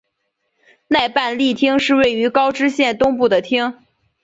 [0.87, 3.85] 奈半利町是位于高知县东部的町。